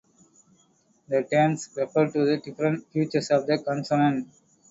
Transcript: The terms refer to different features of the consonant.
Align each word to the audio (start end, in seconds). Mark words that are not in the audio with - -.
The 1.09 1.21
terms 1.31 1.69
refer 1.77 2.09
to 2.09 2.37
different 2.39 2.87
features 2.91 3.29
of 3.29 3.45
the 3.45 3.59
consonant. 3.59 4.29